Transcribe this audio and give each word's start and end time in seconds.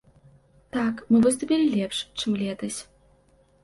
Так, 0.77 1.05
мы 1.13 1.17
выступілі 1.27 1.71
лепш, 1.77 1.97
чым 2.19 2.43
летась. 2.45 2.77